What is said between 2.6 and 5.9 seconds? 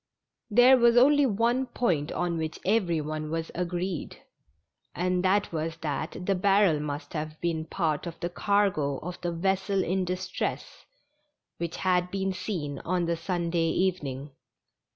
every one was agreed, and that was